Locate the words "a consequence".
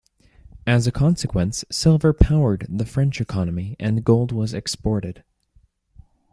0.87-1.63